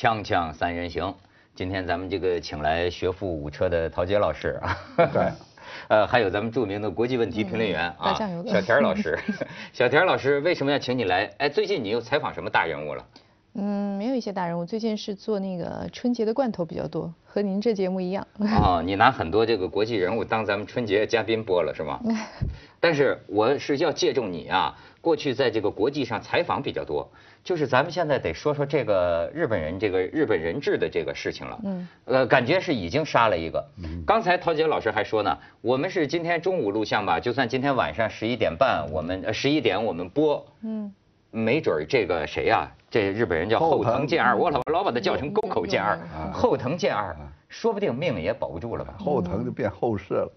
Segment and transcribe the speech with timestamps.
[0.00, 1.14] 锵锵三人行，
[1.54, 4.58] 今天咱们这个请来学富五车的陶杰老师，
[4.96, 5.30] 对，
[5.88, 8.14] 呃，还有咱们著名的国际问题评论员啊，
[8.46, 9.18] 小田老师。
[9.74, 11.30] 小田老师为什么要请你来？
[11.36, 13.04] 哎，最近你又采访什么大人物了？
[13.56, 18.26] 嗯，没有一些大人物，最近是做那个春节的罐头比较多，和您这节目一样。
[18.38, 22.00] 哦，你拿很多这个国际人物当咱们春节嘉宾播了是吗？
[22.80, 27.06] 但是我是要借重你啊，过去在这个国际上采访比较多，
[27.42, 31.58] 就是咱们现在得说说这个日本人这个日本人质的这个事情了。
[31.64, 31.88] 嗯。
[32.04, 33.64] 呃，感觉是已经杀了一个。
[33.82, 34.04] 嗯。
[34.06, 40.46] 刚才陶杰老师还说呢，我们是今天中午录像吧，就算今天晚上十一点半，我们呃十一点我们播。
[40.62, 40.92] 嗯。
[41.32, 42.68] 没准这个谁呀？
[42.90, 45.96] 这日本人叫后藤健二，我老老把他叫成沟口健二。
[46.32, 47.16] 后藤健二，
[47.48, 48.94] 说不定命也保不住了吧？
[48.98, 50.32] 后藤就变后世了。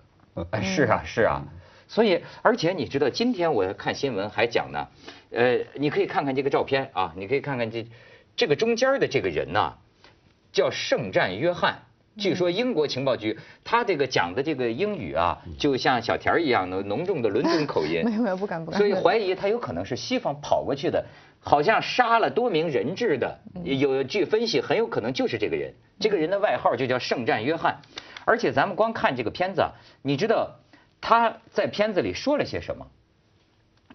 [0.52, 1.41] 哎，是啊，是啊。
[1.88, 4.88] 所以，而且你知道，今天我看新闻还讲呢，
[5.31, 7.86] 呃，你可以看看这个照片啊，你可以看看这
[8.36, 9.73] 这个中间的这个人呐，
[10.52, 11.84] 叫圣战约翰。
[12.16, 18.03] 据说英国情报局他这个讲的这个英语啊，就像小田一样的浓重的伦敦口音。
[18.06, 18.80] 没有没有，不敢不敢。
[18.80, 21.03] 所以怀疑他有可能是西方跑过去的，
[21.40, 23.40] 好像杀了多名人质的。
[23.64, 25.73] 有据分析，很有可能就是这个人。
[26.00, 27.80] 这个人的外号就叫圣战约翰。
[28.25, 29.64] 而且咱们光看这个片子，
[30.03, 30.59] 你知道
[31.04, 32.88] 他在片子里说了些什么？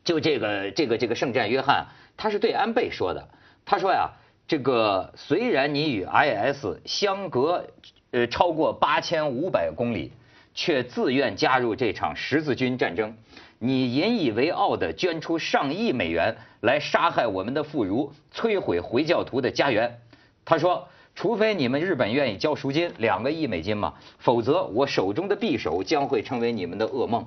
[0.05, 1.87] 就这个这个这个圣战约翰，
[2.19, 3.29] 他是对安倍说的。
[3.65, 4.11] 他说呀，
[4.47, 7.65] 这个虽然你与 IS 相隔。
[8.11, 10.11] 呃，超过八千五百公里，
[10.55, 13.15] 却自愿加入这场十字军战争。
[13.59, 20.01] 你引以为傲地捐出上亿美元来杀害我们的妇孺，摧毁回教徒的家园。
[20.47, 27.27] 他说：“除非你们日本愿意交赎金，两个亿美金嘛，否则我手中的匕首将会成为你们的噩梦。”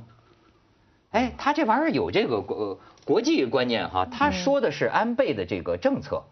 [1.11, 6.23] 哎，他这玩意儿有这个国国际观念哈，他说的是安倍的这个政策。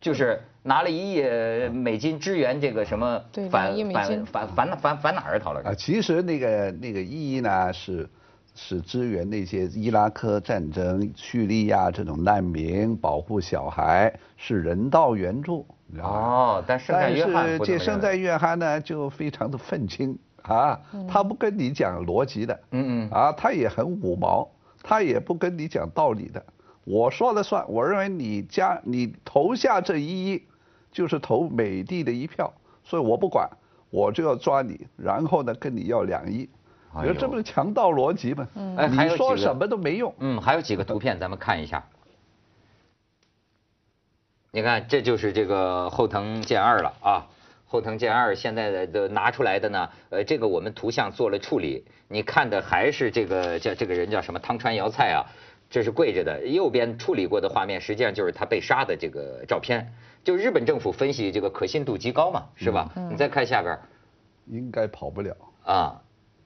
[0.00, 1.22] 就是拿了一亿
[1.68, 5.62] 美金支援这个什么反反反反反反哪儿逃了？
[5.62, 8.10] 啊，其实那个那个意义呢是
[8.54, 15.66] 是支援那些伊拉克战争、叙利亚这种难民，保护小孩，是人道援助。
[16.00, 24.48] 哦，但圣约翰但是这圣在约翰呢就非常的愤青啊，他不跟你讲逻辑的，嗯嗯，啊，他也很五毛，
[24.82, 26.42] 他也不跟你讲道理的。
[26.84, 30.42] 我说了算，我认为你加你投下这一亿，
[30.90, 32.52] 就是投美帝的一票，
[32.82, 33.48] 所以我不管，
[33.90, 36.48] 我就要抓你，然后呢跟你要两亿，
[37.00, 38.46] 你说这不是强盗逻辑吗？
[38.54, 40.14] 嗯，你说什么都没用。
[40.18, 41.84] 嗯，还有几个图片咱们看一下，
[44.50, 47.26] 你看这就是这个后藤健二了啊，
[47.66, 55.24] 后藤健二现在的拿出来的呢，呃，这个我们图像做了处理，你看的还是这个叫这个人叫什么汤川遥菜啊。
[55.70, 59.90] 这是跪着的，右边处理过的画面，实际上就是他被杀的这个照片。
[60.22, 62.92] 就日本政府分析这个可信度极高嘛，是吧？
[63.10, 63.78] 你再看下边，
[64.48, 66.01] 应该跑不了啊。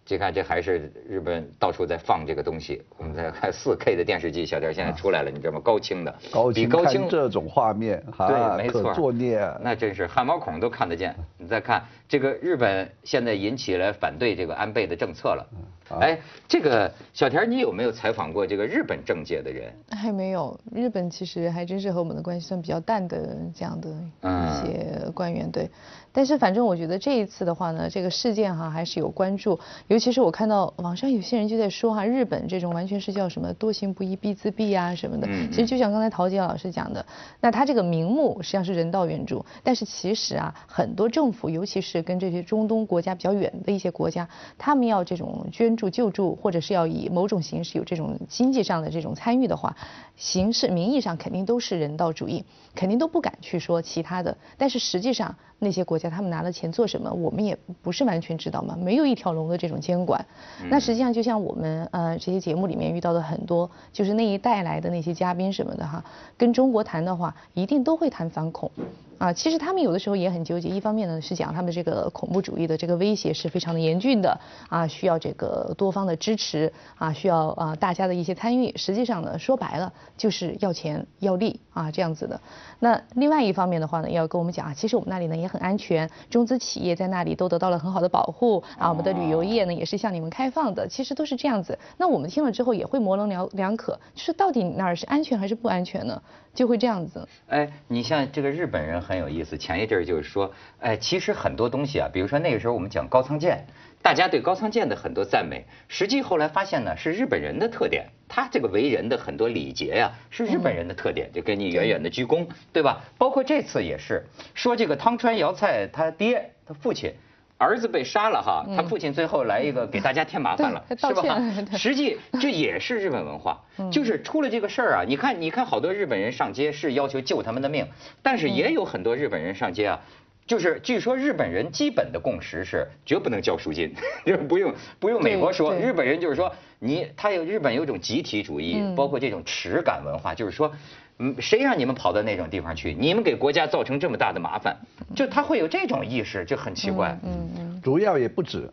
[0.07, 2.81] 就看这还是日本到处在放这个东西。
[2.97, 5.61] 我们再看四 K 的电视机，小店现在出来了，你知道吗？
[5.63, 6.15] 高清的，
[6.55, 11.13] 比高清这种画面，对，没错，作孽，那真是汗毛孔都看得见。
[11.37, 15.45] 你再看这个日本现在引起了反对这个安倍的政策了。
[15.89, 19.73] 哎，这个小田，你有没有采访过这个日本政界的人？
[19.91, 25.71] 还没有，日本其实还真是和我们的关系算比较淡的这样的一些官员，对。
[26.13, 35.29] 但是反正我觉得这一次的话呢，这个事件哈还是有关注，尤其是我看到网上有些人就在说哈，日本这种完全是叫什么多行不义必自毙啊什么的。
[35.51, 37.05] 其实就像刚才陶杰老师讲的，
[37.39, 44.27] 那他这个名目实际上是人道援助，但是其实啊，很多政府，尤其是跟这些中东国家比较远的一些国家，
[44.57, 49.77] 他们要这种捐助救助，或者是要以某种形式有这种经济上的这种参与的话，
[50.17, 52.45] 形式名义上肯定都是人道主义，
[52.75, 55.37] 肯定都不敢去说其他的，但是实际上。
[55.59, 60.25] 那些国家他们拿了钱做什么，我们也不是完全知道嘛，没有一条龙的这种监管。
[60.69, 66.05] 那实际上就像我们呃这些节目里面遇到的很多，就是那一带来的那些嘉宾什么的哈，
[66.37, 68.71] 跟中国谈的话，一定都会谈反恐。
[69.19, 70.69] 啊，其实他们有的时候也很纠结。
[70.69, 74.39] 一方面呢是讲他们这个恐怖主义的这个威胁是非常的严峻的，
[74.69, 78.77] 啊，需要这个多方的支持，啊，需要啊大家的一些参与。
[78.77, 82.41] 实际上呢，说白了就是要钱要利啊这样子的。
[82.81, 91.79] 那另外一方面的话呢，要跟我们讲啊，其实我们那里呢也很安全，中资企业在那里都得到了很好的保护啊，我们的旅游业呢也是向你们开放的，其实都是这样子。
[91.99, 96.21] 那我们听了之后也会模棱两两可，就是到底哪儿是安全还是不安全呢？
[96.55, 97.29] 就会这样子。
[97.49, 100.51] 哎，你像这个日本人很有意思，前一阵儿就是说，
[100.81, 103.67] 哎，其实很多东西啊，比如说那个时候我们讲高仓健，
[104.07, 113.01] 大家对高仓健的很多赞美，实际后来发现呢是日本人的特点，他这个为人的很多礼节呀是日本人的特点，就给你远远的鞠躬，对吧？
[113.19, 114.25] 包括这次也是
[114.55, 117.13] 说这个汤川遥菜他爹他父亲。
[117.59, 121.41] 儿子被杀了哈，他父亲最后来一个给大家添麻烦了，是吧？
[121.75, 123.59] 实际这也是日本文化，
[123.91, 125.05] 就是出了这个事儿啊。
[125.09, 127.89] 你看，你看好多日本人上街是要求救他们的命，
[128.23, 129.99] 但是也有很多日本人上街啊，
[130.47, 133.93] 就是据说日本人基本的共识是绝不能交赎金，
[134.25, 140.73] 就不用不用美国说，日本人就是说你他有日本有种集体主义，包括这种耻感文化，就是说。
[141.19, 142.93] 嗯，谁让你们跑到那种地方去？
[142.93, 144.77] 你们给国家造成这么大的麻烦，
[145.15, 147.19] 就他会有这种意识，就很奇怪。
[147.23, 147.81] 嗯嗯。
[147.83, 148.71] 主要也不止，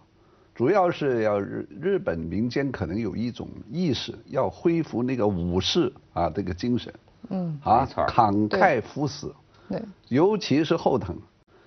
[0.54, 6.94] 主要是要日日本民间可能有一种意识，要恢复那个武士啊这个精神。
[7.30, 7.58] 嗯。
[7.64, 9.34] 啊，慷慨赴死。
[9.70, 9.82] 对。
[10.10, 11.16] 尤其是后藤，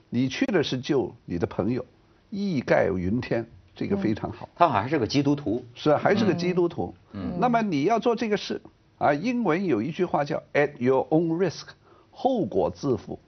[0.09, 1.85] 你去的是救你的朋友，
[2.31, 4.49] 义盖云天，这个非常好。
[4.55, 5.65] 他好像是个基督徒。
[5.75, 6.95] 是，还是个基督徒。
[7.13, 7.39] 嗯。
[7.41, 8.61] 那么你要做这个事。
[8.99, 11.67] 啊，英文有一句话叫 "At your own risk"，
[12.11, 13.19] 后果自负。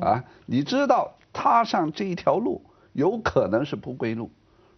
[0.00, 2.62] 啊，你知道踏上这一条路
[2.92, 4.30] 有可能是不归路，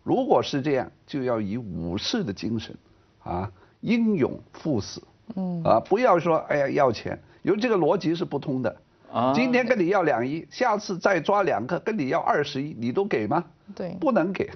[0.02, 2.74] 如果是这样，就要以武士的精神，
[3.22, 5.02] 啊，英勇赴死。
[5.36, 5.62] 嗯。
[5.62, 8.74] 啊，不要说哎呀要钱，因为这个逻辑是不通的。
[9.12, 9.32] 啊。
[9.34, 13.44] 今天跟你要两亿，下次再抓两个跟你要二十亿，你都给吗？
[13.74, 14.48] 对，不能给。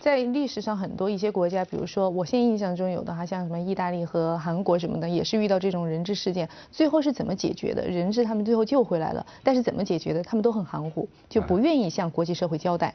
[0.00, 7.86] 在 历史上，很多一些国家，比如说我现在印象中有的，哈，像什么意大利和韩国什么的，也是遇到这种人质事件，最后是怎么解决的？
[7.86, 10.22] 人质他们最后救回来了，但是怎么解决的？
[10.22, 12.92] 他们都很含糊，就不愿意向国际社会交代。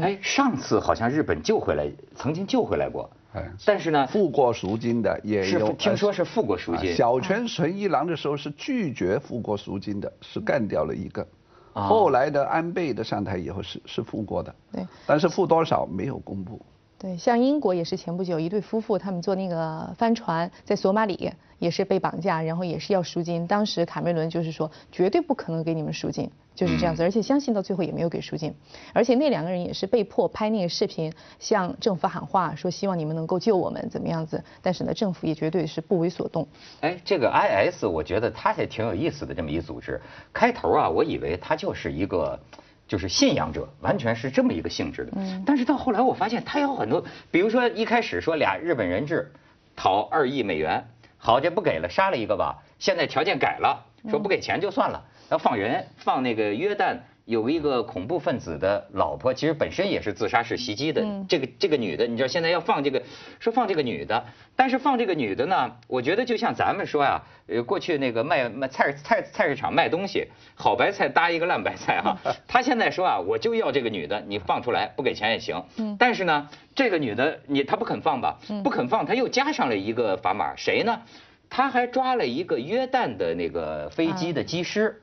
[0.00, 3.08] 哎，上次好像日本救回来，曾经救回来过。
[3.32, 6.94] 哎，但是呢，付过赎金的也有，听说是付过赎金。
[6.96, 11.26] 小泉纯一郎的时候是拒绝付过赎金的，是干掉了一个。
[11.74, 16.60] 后来的安倍的上台以后是是付过的，对，但是付多少没有公布。
[17.00, 23.46] 对，像英国也是前不久一对夫妇，他们坐那个帆船在索马里也是被绑架，然后也是要赎金。
[23.46, 28.52] 当时卡梅伦就是说绝对不可能给你们赎金，就是这样子，而且相信到最后也没有给赎金。
[28.92, 34.42] 而且那两个人也是被迫拍那个视频向政府喊话，说希望你们能够救我们怎么样子。
[34.60, 36.48] 但是呢，政府也绝对是不为所动。
[36.80, 40.00] 哎，这个 IS 我觉得它也挺有意思的这么一组织。
[40.32, 42.40] 开头啊，我以为它就是一个。
[42.88, 45.12] 就是信仰者，完全是这么一个性质的。
[45.16, 45.44] 嗯。
[45.46, 49.30] 但是到后来我发现，他有很多，比如说一开始说俩日本人质
[49.76, 50.88] 讨二亿美元，
[51.18, 52.64] 好这不给了，杀了一个吧。
[52.80, 56.96] 现在条件改了，说不给钱就算了，要放人，放那个约旦。
[57.28, 61.04] 有一个恐怖分子的老婆，其实本身也是自杀式袭击的。
[61.28, 63.02] 这个这个女的，你知道现在要放这个，
[63.38, 64.24] 说放这个女的，
[64.56, 72.16] 但是放这个女的呢，我觉得就像咱们说呀，呃，过去那个卖卖菜菜菜市场卖东西，好白菜搭一个烂白菜哈。
[72.48, 75.62] 他现在说啊，我就要这个女的，你放出来不给钱也行。
[75.98, 78.38] 但是呢，这个女的你她不肯放吧？
[78.64, 81.02] 不肯放，他又加上了一个砝码，谁呢？
[81.50, 85.02] 他还抓了一个约旦的那个飞机的机师。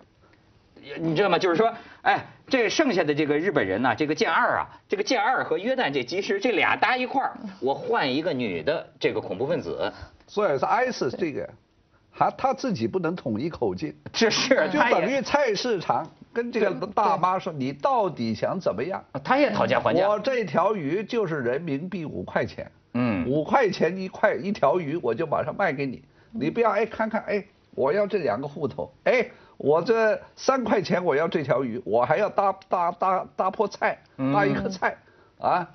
[1.00, 1.38] 你知道吗？
[1.38, 9.92] 就是说，哎，这剩下的这个日本人呢，这个剑二啊，这个剑二和约旦这机师这俩搭一块儿，我换一个女的这个恐怖分子。
[10.28, 11.50] 所以说，IS 这个，
[12.12, 19.04] 还他自己不能统一口径，这是就等于菜市场跟这个大妈说，你到底想怎么样？
[19.24, 20.08] 他也讨价还价。
[20.08, 26.04] 我这条鱼就是人民币五块钱，嗯，五块钱一块一条鱼，我就马上卖给你。
[26.32, 29.26] 你不要哎看看哎，我要这两个户头哎。
[29.58, 34.00] 我这三块钱我要这条鱼，我还要搭搭搭搭破菜，
[34.34, 34.98] 搭一颗菜，
[35.40, 35.70] 啊，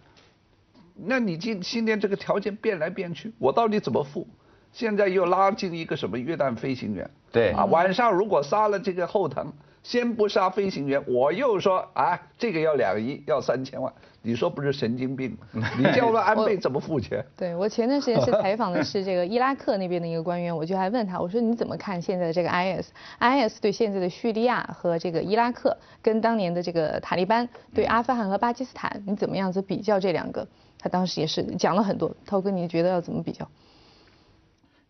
[0.95, 4.27] 那你今今天这个条件变来变去，我到底怎么付？
[4.73, 7.11] 现在又拉进一个什么约旦飞行员？
[7.33, 9.53] 对，啊，晚上如果杀了这个后藤。
[9.83, 13.91] 先不杀飞行员，我又说啊，这个要两亿，要三千万，
[14.23, 15.67] 你说不是神经病吗？
[15.79, 17.25] 你叫了安倍怎么付钱？
[17.37, 30.47] 对我前段时间是 采访的是这个伊拉克那边的一个官员，我就还问他，我说你怎么看现在的这个 IS？IS 对现在的叙利亚和这个伊拉克，跟当年的这个塔利班对阿富汗和巴基斯坦，你怎么样子比较这两个？
[30.79, 33.49] 他当时也是讲了很多，涛哥你觉得要怎么比较？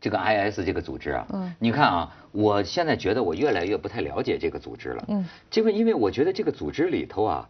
[0.01, 7.49] 这个 IS 这个组织啊，嗯，你看啊，我现在觉得我越来越不太了解这个组织了，嗯，这个因为我觉得这个组织里头啊，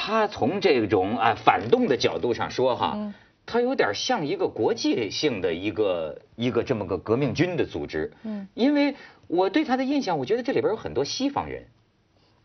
[0.00, 3.12] 它从这种啊反动的角度上说哈，
[3.44, 8.94] 他有点像一个国际性的一个一个这么个革命军的组织，嗯，因为
[9.26, 11.64] 我对他的印象，我觉得这里边有很多西方人。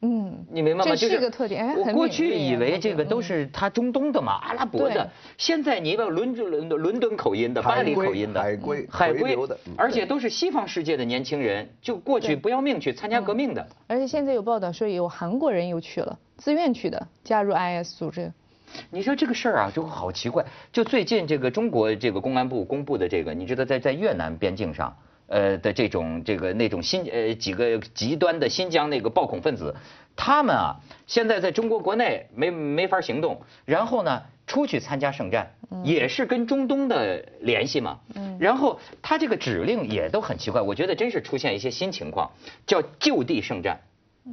[0.06, 0.96] 嗯，你明白吗？
[0.96, 1.76] 这是个特点。
[1.78, 5.10] 我过去以为这个都是他中东的嘛，阿拉伯的。
[5.38, 13.66] 现在你把伦敦伦敦口音的、巴黎口音的、海归、海归的，而且都是西方世界的年轻人，就过去不要命去参加革命的。
[13.88, 18.30] 而且现在有报道说有韩国人又去了，自愿去的，加入 IS 组织。
[18.90, 20.44] 你说这个事儿啊，就好奇怪。
[20.74, 24.94] 就最近这个中国这个公安部公布的这个，你知道在在越南边境上，
[25.28, 29.76] 呃的这种这个那种新呃几个极端的新疆那个暴恐分子，
[30.16, 30.76] 他们啊
[31.08, 35.54] 现在在中国国内没没法行动，然后呢出去参加圣战，
[35.84, 38.00] 也是跟中东的联系嘛。
[38.16, 38.38] 嗯。
[38.40, 42.32] 然后他这个指令也都很奇怪，我觉得真是出现一些新情况，
[42.66, 43.80] 叫就地圣战。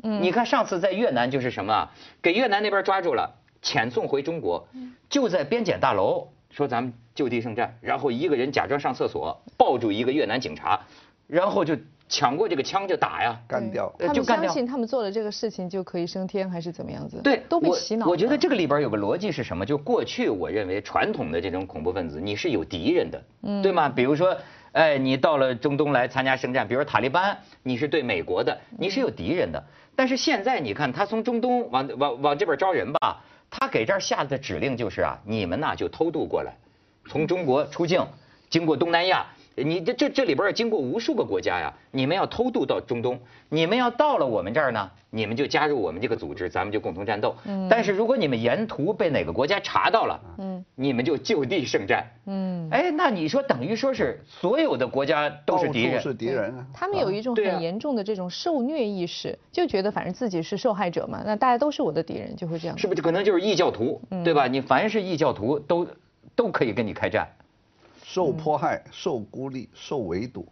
[0.03, 0.23] 嗯。
[0.23, 1.93] 你看上次在越南就是什么啊？
[2.21, 3.37] 给越南那边抓住了。
[3.63, 4.67] 遣送回中国，
[5.11, 10.81] 就在边检大楼说咱们就地圣战，然后一个人假装上厕所，抱住一个越南警察，
[11.27, 11.77] 然后就
[12.09, 17.21] 抢过这个枪就打呀，干掉，他们相信他们做了这个事情就可以升天还是怎么样子？
[17.23, 18.07] 对，都被洗脑。
[18.07, 19.65] 我觉得这个里边有个逻辑是什么？
[19.65, 23.23] 就过去我认为传统的这种恐怖分子你是有敌人的，
[23.63, 23.89] 对吗？
[23.89, 24.37] 比如说，
[24.73, 29.63] 哎，你到了中东来参加圣战，比如塔利班，你是对美国的，你是有敌人的。
[29.95, 33.23] 但是现在你看他从中东往往往这边招人吧。
[33.51, 36.57] 他给这儿下的指令就是啊，你们呐就偷渡过来，
[37.09, 38.07] 从中国出境，
[38.49, 39.27] 经过东南亚。
[39.63, 47.35] 你这这这里边要经过无数个国家呀，你们要偷渡到中东，你们要到了我们这儿呢，你们就加入我们这个组织，咱们就共同战斗。
[47.45, 47.69] 嗯。
[47.69, 52.05] 但是如果你们沿途被哪个国家查到了，嗯，你们就就地圣战。
[52.27, 52.69] 嗯。
[52.71, 55.95] 哎，那你说等于说是所有的国家都是敌人。
[55.95, 56.67] 都是敌人啊。
[56.73, 62.79] 他们有一种很严重的这种受虐意识，就觉得反正自己是受害者嘛，那大家都是我的敌人，就会这样。
[62.79, 64.47] 是不是可能就是异教徒，对吧？
[64.47, 65.87] 你凡是异教徒都
[66.35, 67.29] 都可以跟你开战。
[68.13, 70.45] 受迫害、受孤立、受围堵，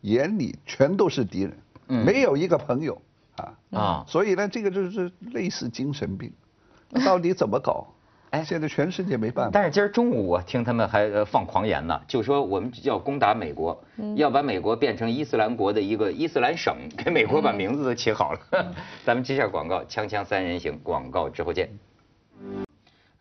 [0.00, 1.52] 眼里全都是敌人，
[1.86, 3.02] 没有一个朋友
[3.36, 4.04] 啊啊！
[4.08, 6.32] 所以呢，这个就是类似精神病，
[7.04, 7.86] 到底怎么搞？
[8.30, 9.50] 哎，现在全世界没办法。
[9.52, 13.78] 但是今儿中午我听他们还放狂言呢，就说我们要攻打美国，
[14.16, 18.40] 要把美国变成伊斯兰国的一个伊斯兰省，给美国把名字都起好了。
[19.04, 21.68] 咱们接下广告，锵锵三人行，广告之后见。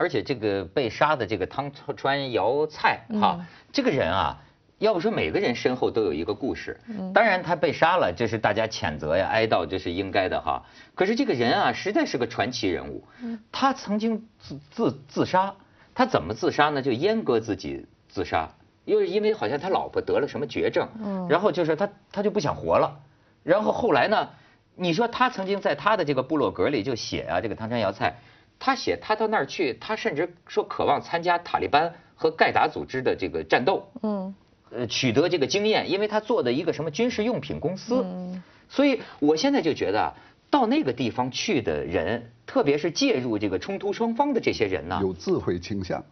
[0.01, 4.41] 而且这个被杀的这个汤川遥菜哈，这个人啊，
[4.79, 6.79] 要不说每个人身后都有一个故事。
[7.13, 10.65] 当然他被杀了，这是大家谴责呀、哀悼，这是应该的哈。
[10.95, 13.03] 可是这个人啊，实在是个传奇人物。
[13.51, 15.53] 他曾经自自自杀，
[15.93, 16.81] 他怎么自杀呢？
[16.81, 18.49] 就阉割自己自杀，
[18.85, 20.89] 又是因为好像他老婆得了什么绝症，
[21.29, 22.99] 然后就是他他就不想活了。
[23.43, 24.29] 然后后来呢，
[24.75, 28.15] 你说他曾经在他的这个部落格里就写啊，这个汤川瑶菜。
[28.63, 34.35] 他写他到那儿去，他甚至说渴望参加塔利班和盖达组织的这个战斗，嗯，
[34.69, 40.13] 呃，取得这个经验，因为他做的一个什么军事用品公司，嗯，所以我现在就觉得，
[40.51, 46.03] 到那个地方去的人，特别是介入这个冲突双方的这些人呢，有自毁倾向，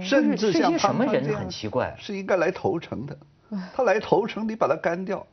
[0.00, 3.18] 甚至像什么人很奇怪，是应该来投诚的，
[3.74, 5.26] 他来投诚，你把他干掉。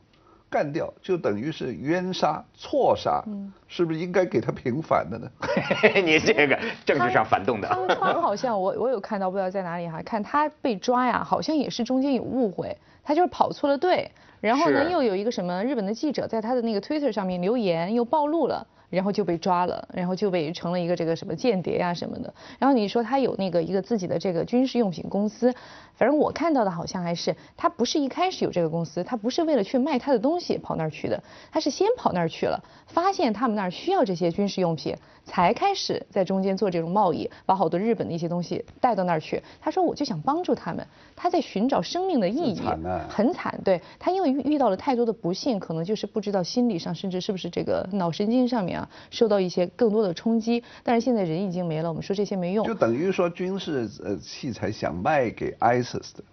[0.50, 3.22] 干掉就等于是冤杀、错杀，
[3.68, 5.30] 是不是应该给他平反的呢？
[6.04, 7.68] 你这个政治上反动的。
[7.68, 18.66] 汤川好像我我有看到，不知道在哪里哈，看他被抓呀，好像也是中间有误会，他就是跑错了队，然后呢又有一个什么日本的记者在他的那个 Twitter 上面留言，又暴露了。
[18.90, 22.34] 然后就被抓了，然后就被成了一个这个什么间谍呀什么的。
[22.58, 25.54] 然后你说他有那个一个自己的这个军事用品公司，
[25.94, 34.96] 反正我看到的好像还是他不是一开始有这个公司，他不是为了去卖他的东西跑那儿去的，他是先跑那儿去了，发现他们那儿需要这些军事用品，
[35.30, 39.40] 才开始在中间做这种贸易，把好多日本的一些东西带到那儿去。
[39.60, 40.84] 他说我就想帮助他们，
[41.14, 42.60] 他在寻找生命的意义，
[43.08, 48.90] 很惨，对他因为遇遇到了太多的不幸，可能就是不知道心理上甚至是不是这个脑神经上面啊。
[49.10, 52.66] 受到一些更多的冲击，但是现在人已经没了，我们说这些没用。
[52.66, 56.24] 就等于说军事呃器材想卖给 ISIS 的。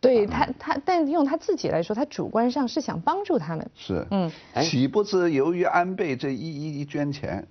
[0.00, 3.70] 对他他，但用他自己来说，他主观上是想帮助他们。
[3.74, 4.30] 是，嗯，
[4.62, 7.46] 岂不知由于安倍这一一捐钱，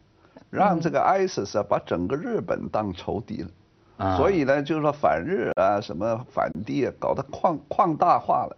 [0.49, 3.49] 让这个 ISIS 啊把整个日本当仇敌了，
[3.97, 8.57] 啊，所以呢就是说反日啊什么反帝啊搞得扩扩大化了。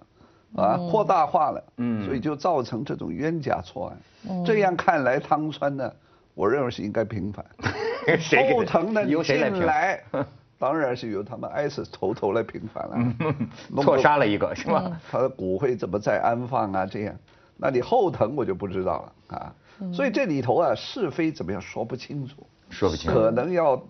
[0.53, 4.43] 啊，扩大化了，嗯，所以就造成这种冤假错案。
[4.45, 5.89] 这样看来，汤川呢，
[6.33, 7.45] 我认为是应该平反。
[8.51, 9.65] 后藤呢，由谁来平？
[9.65, 10.03] 来，
[10.59, 12.97] 当然是由他们 ISIS 头头来平反了。
[13.81, 14.99] 错杀了一个是吧？
[15.09, 16.85] 他的骨灰怎么再安放啊？
[16.85, 17.15] 这样，
[17.55, 19.55] 那你后藤我就不知道了啊。
[19.93, 23.81] 所以这里头啊，是非怎么样说不清楚，说不清楚，可能要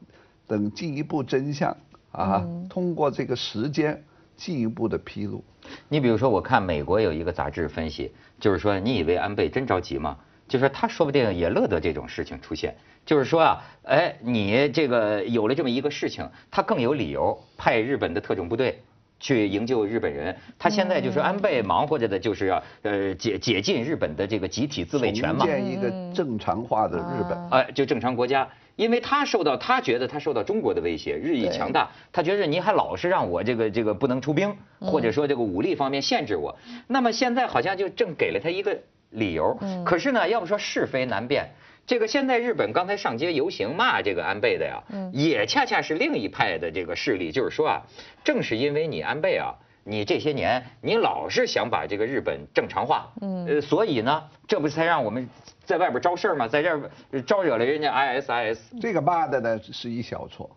[0.48, 1.76] 等进一步真相
[2.12, 4.04] 啊，通过这个时间
[4.36, 5.44] 进一步的披露。
[5.88, 10.18] 你比如说，我看美国有一个杂志分析，就是说，你以为安倍真着急吗？
[10.48, 12.76] 就是他说不定也乐得这种事情出现。
[13.06, 18.82] 就是说啊，哎，你这个有了这么一个事情，他更有理由派日本的特种部队
[19.22, 20.36] 去营救日本人。
[20.60, 28.46] 他现在就是安倍忙活着的，就是要呃解解禁日本的这个集体自卫权嘛，建一个正常化的日本，哎，就正常国家。
[28.78, 38.76] 因为他受到他觉得他受到中国的威胁日益强大，他觉得你还老是让我这个这个不能出兵，或者说这个武力方面限制我，那么现在好像就正给了他一个
[39.12, 39.56] 理由。
[39.86, 41.48] 可是呢，要不说是非难辨。
[41.92, 44.82] 这个现在日本刚才上街游行骂这个安倍的呀，
[45.12, 47.82] 也恰恰是另一派的这个势力，就是说啊，
[48.24, 55.28] 正是因为你安倍啊，你这些年你老是想把这个日本正常化，呃，所以呢，这不才让我们
[55.66, 56.48] 在外边招事儿吗？
[56.48, 56.90] 在这儿
[57.24, 58.58] 招惹了人家 ISIS。
[58.80, 60.50] 这个骂的呢是一小撮，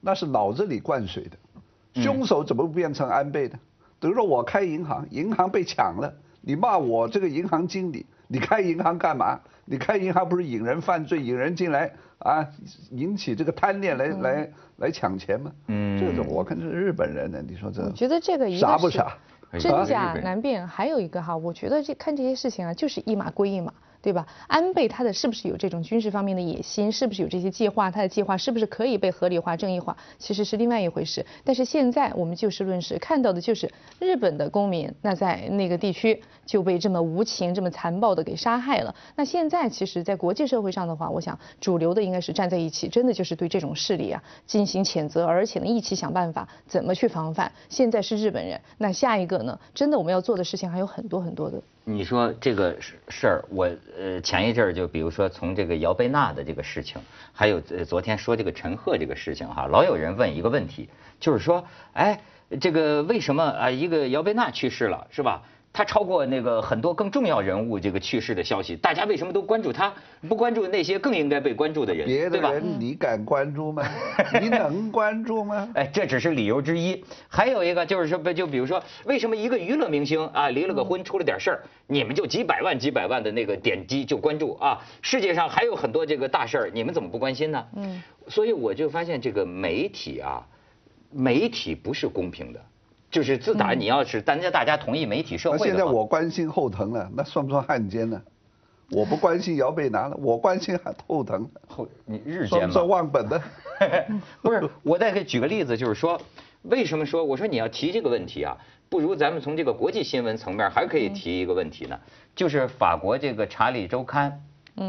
[0.00, 3.58] 那是脑子里灌水的，凶手怎么变成安倍的？
[3.98, 9.40] 比如说我开银行，银行被抢了，你骂我这个银行经理，你开银行干嘛？
[9.64, 12.46] 你开银行不是引人犯罪，引人进来啊，
[12.90, 15.50] 引起这个贪念来来来抢钱吗？
[15.68, 19.16] 嗯，这种我看是日本人呢，你说这我觉得这个傻不傻？
[19.58, 20.66] 真假难辨。
[20.66, 23.72] 还有一个哈，我觉得这看这些事情啊，就是一码归一码。
[24.06, 24.24] 对吧？
[24.46, 26.92] 安倍他的是不是有这种军事方面的野心？
[26.92, 27.90] 是不是有这些计划？
[27.90, 29.96] 他的计划是不是可以被合理化、正义化？
[30.16, 31.26] 其实是另外一回事。
[31.42, 38.94] 但是现在我们就事论事，看到的就是日本的公民那在那个地区就被这么无情、这么残暴的给杀害了。
[39.16, 47.50] 那现在其实，在国际社会上的话，我想主流的应该是站在一起，真的就是对这种势力啊进行谴责，而且呢一起想办法怎么去防范。
[47.68, 49.58] 现在是日本人，那下一个呢？
[49.74, 51.60] 真的我们要做的事情还有很多很多的。
[51.88, 52.76] 你说这个
[53.08, 57.00] 事儿，我呃前一阵儿就比如说从这个姚贝娜的这个事情，
[57.32, 60.88] 还有呃昨天说这个陈赫这个事情哈，老有人问一个问题，
[61.20, 62.20] 就是说，哎，
[62.60, 65.44] 这个为什么啊一个姚贝娜去世了是吧？
[65.72, 69.92] 他超过那个很多更重要人物这个去世的消息，大家为什么都关注他，
[70.26, 72.06] 不关注那些更应该被关注的人？
[72.06, 73.82] 别的人你敢关注吗？
[74.40, 75.68] 你能关注吗？
[75.74, 77.04] 哎，这只是理由之一。
[77.28, 84.80] 还有一个就是说，就比如说，为什么一个娱乐明星啊离了个婚出了点事儿，你们就几百万几百万的那个点击就关注啊？
[85.02, 87.66] 世界上还有很多这个大事儿，你们怎么不关心呢？
[87.76, 88.02] 嗯。
[88.28, 90.44] 所以我就发现这个媒体啊，
[91.12, 92.60] 媒体不是公平的。
[93.16, 98.20] 就是自打你要是大家大家同意媒体社会，那现在我关心后藤了，那算不算汉奸呢？
[98.90, 101.48] 我不关心姚贝娜了，我关心后藤。
[101.66, 102.70] 后你日奸吗？
[102.70, 103.42] 算忘本的。
[104.42, 106.20] 不是，我再给举个例子，就是说，
[106.64, 108.54] 为什么说我说你要提这个问题啊？
[108.90, 111.98] 不如咱们从这个国际新闻层面还可以提一个问题呢，
[112.34, 114.42] 就是法国这个《查理周刊》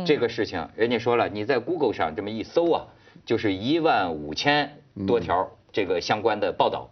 [0.06, 2.88] 这个事情，人家说了，你在 Google 上这么一搜啊，
[3.26, 6.90] 就是一万五千多条这个相关的报道。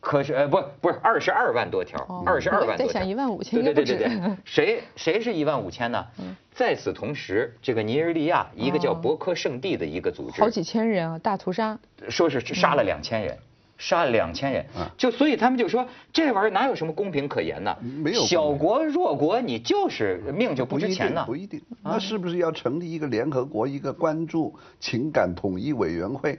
[0.00, 2.86] 可是，呃，不，不是二十二万多条，二十二万多条。
[2.86, 6.06] 再想一万五千，对对对对对，谁谁是一万五千呢？
[6.52, 13.36] 在此同时，这个尼日利亚一个叫博科圣地的一个组织，好几千人啊，大屠杀，说是杀了两千人，
[13.76, 14.64] 杀了两千人，
[14.96, 17.76] 就所以他们就说这玩意儿哪有什么公平可言呢？
[17.80, 21.24] 没有，小国弱国，你就是命就不值钱呢。
[21.26, 26.38] 不一定，那是不是要成立一个联合国一个关注情感统一委员会？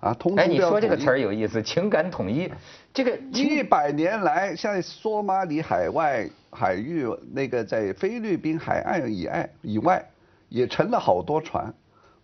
[0.00, 2.50] 啊，通哎，你说这个词儿有意思，情感统一，
[2.94, 10.02] 这个一百年来，像索马里海外海域那个在菲律宾海岸以外以外，
[10.48, 11.74] 也沉了好多船，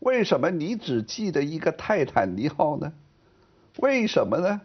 [0.01, 2.91] 为什么你只记得一个泰坦尼号呢？
[3.77, 4.61] 为什么呢？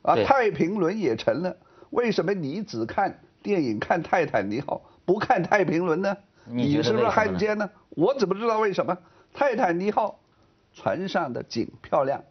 [0.00, 1.54] 啊，太平轮也沉了，
[1.90, 6.16] 为什么你只看电影看泰坦尼号，不看太平轮呢？
[6.46, 7.68] 你是不是汉奸呢？
[7.90, 8.96] 我怎么知道为什么？
[9.34, 10.18] 泰坦尼号。
[10.74, 12.22] 船上的景漂亮，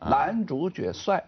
[0.00, 1.24] 男主角帅，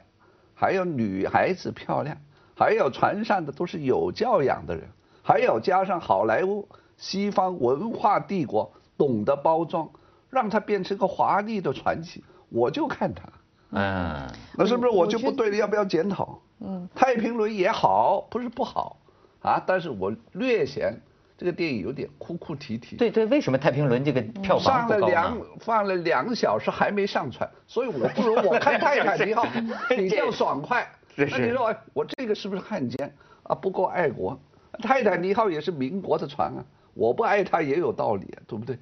[0.54, 2.16] 还有女孩子漂亮，
[2.56, 4.88] 还有船上的都是有教养的人，
[5.22, 9.88] 还有加上好莱坞西方文化帝国懂得包装，
[10.28, 12.22] 让它变成个华丽的传奇。
[12.48, 13.22] 我就看它，
[13.70, 15.56] 嗯，那是不是我就不对了？
[15.56, 16.40] 要不要检讨？
[16.60, 18.96] 嗯，太平轮也好，不是不好，
[19.42, 21.00] 啊，但是我略嫌。
[21.44, 22.96] 这个电影有点哭哭啼啼。
[22.96, 29.48] 对对，为什么太平轮这个票房上了两放了两个小时还没上传，所以我不如我看泰坦尼克号
[29.94, 30.90] 比较爽快。
[31.14, 33.54] 那你说我这个是不是汉奸啊？
[33.54, 34.40] 不够爱国？
[34.80, 38.78] 泰坦尼克号也是民国的船啊，我不爱它也有道理，对不对？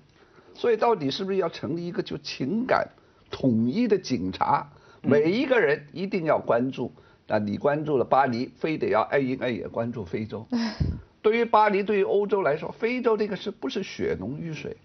[0.55, 2.87] 所以到底是不是要成立一个就情感
[3.29, 4.71] 统一的警察？
[5.01, 6.93] 每一个人一定要关注。
[7.27, 10.47] 那你关注了巴黎，非得要爱英爱也关注非洲。
[11.23, 14.77] 对于巴黎，对于欧洲来说，非洲这个是不是血浓于水？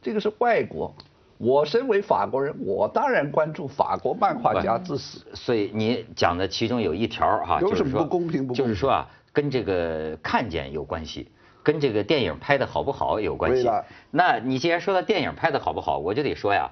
[0.00, 0.94] 这个是外国。
[1.38, 5.24] 我身为法国人，我当然关注法国漫画家之死。
[5.34, 11.28] 所以你讲的其中有一条哈，就是说不公平，不公就是说啊，跟这个看见有关系，
[11.62, 13.70] 跟这个电影拍的好不好有关系。
[14.10, 16.68] 那你既然说到电影拍的好不好，我就得说呀，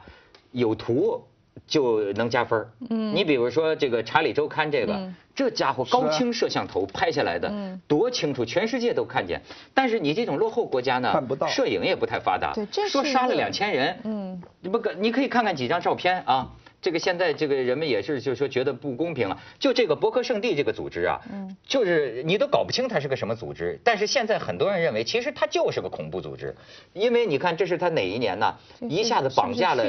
[0.50, 1.22] 有图
[1.66, 7.52] 就能加分嗯，你比如说这个《查理周刊》这个，这家伙高清摄像头拍下来的，
[7.86, 9.40] 多清楚，全世界都看见。
[9.74, 12.52] 但是你这种落后国家呢，看不到，摄影也不太发达。
[12.54, 16.50] 对，这说杀了两千人，嗯，你不，你可以看看几张照片啊。
[16.86, 19.36] 这个现在这个人们也是就是说觉得不公平了。
[19.58, 23.80] 就这个博克圣地这个组织啊，嗯，就是你都搞不清它是个什么组织。
[23.82, 26.54] 但是现在很多人认为，其实它就是个恐怖组织，
[26.92, 28.54] 因为你看这是他哪一年呢？
[28.88, 29.84] 一下子绑架了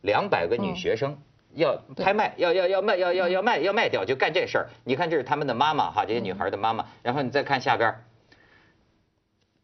[0.00, 1.18] 两百个女学生。
[1.54, 4.66] 要拍卖，要要要卖，要要要卖，要卖掉，就干这事儿。
[4.84, 6.86] 你看，这是他们的妈妈哈，这些女孩的妈妈。
[7.02, 7.92] 然后你再看下边，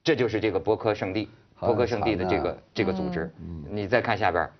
[0.02, 3.32] 这就是这个博科圣地，博科圣地的这个这个组织。
[3.70, 4.50] 你再看下边，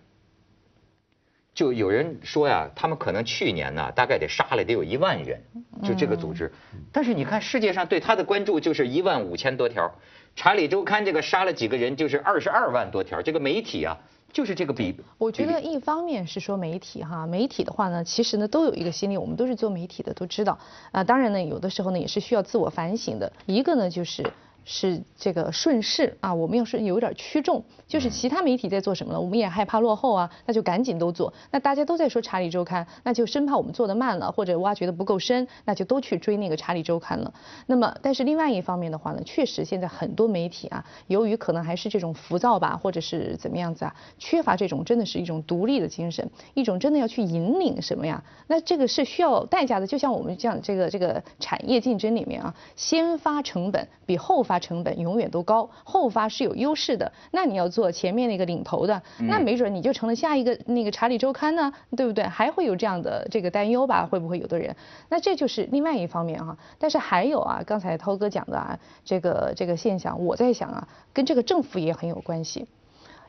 [1.55, 5.41] 就有人说呀，他们可能去年呢，大概得杀了得有一万人，
[5.83, 6.53] 就这个组织。
[6.91, 9.89] 但是你看世界上对他的关注就是一万五千多条，
[10.35, 13.97] 查理周刊这个杀了几个人就是二十二万多条，这个媒体啊。
[14.33, 20.59] 就是这个比，我觉得一方面是说媒体哈，媒体的话呢，其实呢都有一个心理，我们都是做媒体的，都知道
[20.91, 21.05] 啊。
[21.05, 23.33] 当然呢，有的时候呢也是需要自我反省的。
[23.47, 24.25] 一个呢就是。
[24.65, 31.33] 是这个顺势啊，我们要是有点趋众，就是其他媒体在做什么了，我们也害怕落后啊，那就赶紧都做。
[31.51, 37.35] 那大家都在说《查理周刊》，那就生怕我们做的慢了，或者挖掘的不够深，那就都去追那个《查理周刊》了。
[37.67, 48.25] 那么，但是另外一方面的话呢，确实现在很多媒体啊，由于可能还是这种浮躁吧，或者是怎么样子啊，缺乏这种真的是一种独立的精神，一种真的要去引领什么呀？
[48.47, 49.87] 那这个是需要代价的。
[49.87, 54.54] 就像我们这样这个这个产业竞争里面啊，先发成本比后发。
[54.59, 57.13] 成本永远都高，后发是有优势的。
[57.31, 62.25] 那你要做前面那个领头的，那没准你就成了下一个那个查理周刊呢，对不对？
[62.25, 64.07] 还会有这样的这个担忧吧？
[64.07, 64.75] 会不会有的人？
[65.09, 66.57] 那这就是另外一方面哈。
[66.79, 72.67] 但是还有啊，刚才涛哥讲的啊，这个这个现象，我在想啊，跟这个政府也很有关系。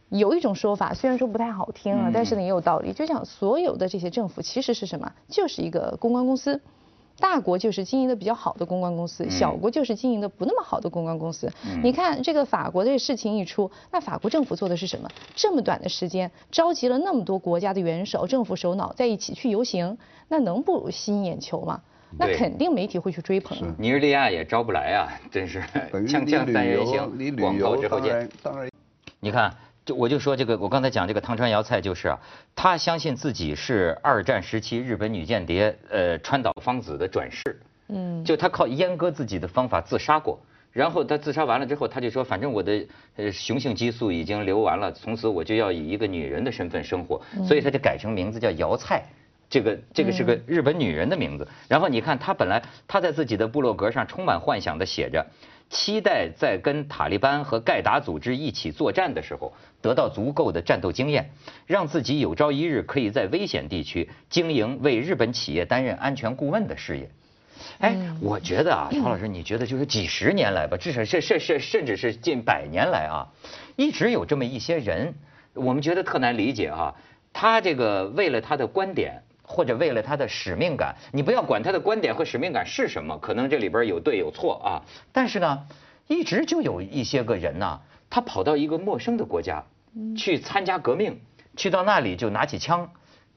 [0.10, 2.94] 有一种说法，虽然说不太好听啊，但是呢也有道理。
[2.94, 5.12] 就讲所有的这些政府其实是什么？
[5.28, 6.62] 就是一个公关公司。
[7.18, 11.52] 大国就是经营的比较好的公关公司，小国就是经营的不那么好的公关公司。
[11.82, 15.10] 你看这个法国的事情一出，那法国政府做的是什么？
[15.34, 19.98] 这么短的时间，召集了那么多国家的元首、政府首脑在一起去游行，
[20.28, 21.82] 那能不吸引眼球吗？
[22.18, 23.58] 那肯定媒体会去追捧。
[23.78, 25.62] 尼日利亚也招不来啊，真是。
[25.92, 28.30] 锵锵三人行，广告之后见。
[28.44, 28.70] 当然，
[29.20, 29.54] 你看。
[29.86, 32.20] 就我就说这个，我刚才讲这个汤川瑶菜就是啊，
[32.56, 40.40] 他相信自己是二战时期日本女间谍呃川岛芳子的转世，嗯，就他靠阉割自己的方法自杀过，
[40.74, 42.84] 然后他自杀完了之后，他就说反正我的
[43.16, 49.04] 呃雄性激素已经流完了，从此我就要以一个女人的身份生活，所以他就改成名字叫瑶菜，
[49.52, 51.48] 这个这个是个日本女人的名字。
[51.68, 55.24] 然后你看他本来他在自己的部落格上充满幻想的写着。
[55.70, 61.32] 期待在跟塔利班和盖达组织一起作战的时候，得到足够的战斗经验，
[61.66, 67.10] 让自己有朝一日可以在危险地区经营为日本企业担任安全顾问的事业。
[67.80, 73.28] 哎，我觉得啊，曹老师，你觉得就是几十年来吧，至少甚甚甚，甚至是近百年来啊，
[73.76, 75.16] 一直有这么一些人，
[75.54, 76.94] 我们觉得特难理解啊。
[77.34, 79.24] 他这个为了他的观点。
[79.56, 84.84] 或者为了他的使命感，你不要管他的观点和使命感是什么，可能这里边有对有错啊。
[85.14, 85.66] 但是呢，
[86.08, 89.64] 一直就有一些个人呢，他跑到一个陌生的国家，
[90.18, 91.22] 去参加革命，
[91.56, 92.90] 去到那里就拿起枪，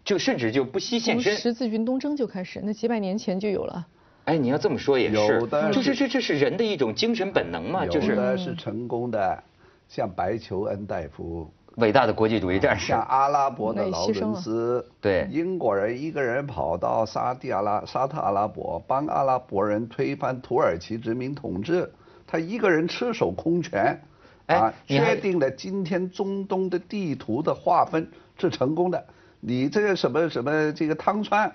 [0.04, 1.36] 就甚至就不惜献身。
[1.36, 3.86] 十字军东征就开始，那几百年前就有了。
[4.24, 8.08] 哎，你要这么说也是，就是这这是人的一种精神本能嘛，就是。
[8.08, 9.40] 有的是成功的，
[9.88, 11.48] 像白求恩大夫。
[11.78, 21.88] 伟大的国际主义战士，像阿拉伯的劳伦斯，对，英国人一个人跑到沙地阿拉沙特阿拉伯，帮阿拉伯人推翻土耳其殖民统治，
[22.26, 24.02] 他一个人赤手空拳，
[24.46, 29.04] 啊，确定了今天中东的地图的划分是成功的。
[29.38, 31.52] 你这个什么什么这个汤川，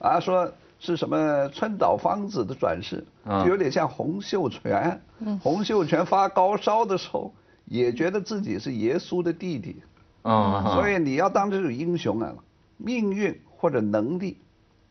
[0.00, 3.02] 啊，说是什么川岛芳子的转世，
[3.42, 5.00] 就有点像洪秀全，
[5.42, 7.32] 洪秀全发高烧的时候。
[7.70, 9.80] 也觉得自己是耶稣的弟弟，
[10.22, 12.34] 啊，所以你要当这种英雄啊，
[12.76, 14.38] 命运或者能力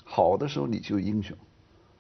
[0.06, 1.36] 好的时候你就英雄，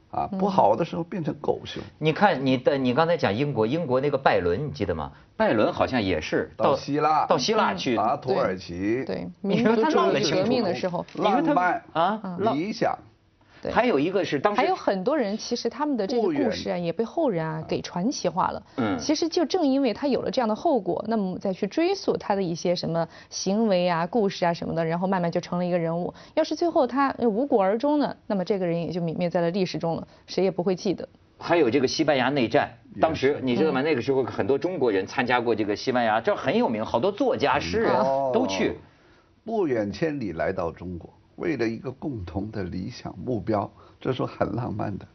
[0.09, 1.83] 啊，不好的时候变成狗熊。
[1.97, 5.11] 你看你的，你刚才讲英国，英国那个拜伦你记得吗？
[5.35, 7.97] 拜伦好像也是到希腊，到希腊去。
[7.97, 12.97] 打土耳其，对，你说他弄革命的时候，浪漫啊，理想。
[13.71, 18.63] 还有一个是当时还有很多人，其实他们的这个故事啊，也被后人啊给传奇化了。
[18.77, 26.13] 嗯，其实就正因为他有了这样的后果，那么再去追溯他的一些什么行为啊、故事啊什么的，然后慢慢就成了一个人物。
[26.35, 31.07] 要是最后他无果而终呢，那么这个人也就泯灭在了历史中了，谁也不会记得。
[31.37, 32.69] 还有这个西班牙内战，
[32.99, 33.81] 当时你知道吗？
[33.81, 37.91] 那个时候很多中国人参加过这个西班牙，这很有名，好多作家、诗人
[38.33, 38.77] 都去。
[39.45, 45.07] 不远千里来到中国，为了一个共同的理想目标，这是很浪漫的。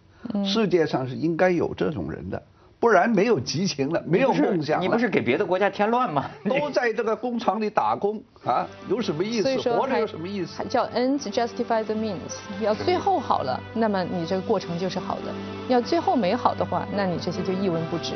[0.45, 2.43] 世界上是应该有这种人的。
[2.81, 6.29] 不然没有激情了，没有梦想你不是给别的国家添乱吗？
[6.45, 9.57] 都在这个工厂里打工啊，有什么意思？
[9.71, 10.63] 活着有什么意思？
[10.69, 15.33] 叫 ends justify the means，要最后好了，那么你这个过程就是好的；
[15.69, 18.13] 要最后没好的话，那你这些就一文不值，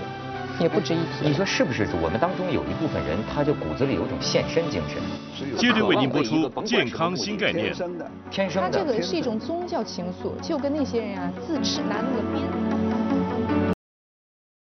[0.61, 1.29] 也不值一提。
[1.29, 1.87] 你说是不是？
[2.03, 4.99] 我们当中有一部分人，他就骨子里有种献身精神。
[5.57, 7.67] 接着为您播出健康新概念。
[7.67, 8.71] 天生的，天生的。
[8.71, 12.88] 他这个是一种宗教情愫，就跟那些人啊自持拿那个鞭。